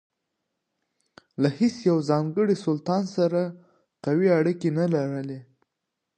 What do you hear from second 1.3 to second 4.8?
له هیڅ یوه ځانګړي سلطان سره قوي اړیکې